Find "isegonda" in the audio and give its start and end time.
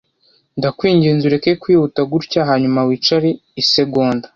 3.61-4.25